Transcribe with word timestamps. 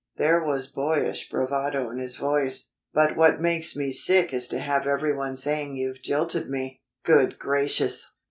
There 0.17 0.43
was 0.43 0.65
boyish 0.65 1.29
bravado 1.29 1.91
in 1.91 1.99
his 1.99 2.15
voice. 2.15 2.71
"But 2.91 3.15
what 3.15 3.39
makes 3.39 3.75
me 3.75 3.91
sick 3.91 4.33
is 4.33 4.47
to 4.47 4.57
have 4.57 4.87
everyone 4.87 5.35
saying 5.35 5.75
you've 5.75 6.01
jilted 6.01 6.49
me." 6.49 6.81
"Good 7.05 7.37
gracious! 7.37 8.11